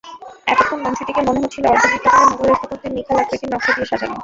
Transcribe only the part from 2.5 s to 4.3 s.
স্থাপত্যের খিলান আকৃতির নকশা দিয়ে সাজানো।